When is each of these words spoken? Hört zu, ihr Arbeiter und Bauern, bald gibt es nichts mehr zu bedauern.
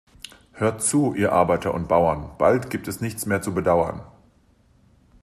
Hört 0.53 0.81
zu, 0.81 1.13
ihr 1.13 1.31
Arbeiter 1.31 1.75
und 1.75 1.87
Bauern, 1.87 2.31
bald 2.39 2.71
gibt 2.71 2.87
es 2.87 3.01
nichts 3.01 3.27
mehr 3.27 3.43
zu 3.43 3.53
bedauern. 3.53 4.01